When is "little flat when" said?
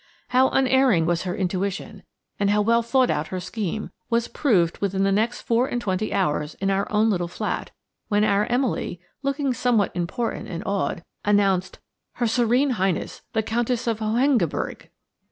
7.11-8.23